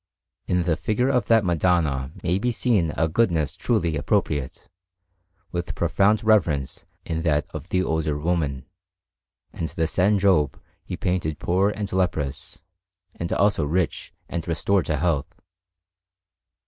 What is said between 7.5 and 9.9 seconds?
of the older woman; and the